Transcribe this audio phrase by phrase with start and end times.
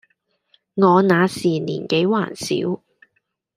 [0.03, 0.03] 我
[1.03, 2.81] 那時年紀還小，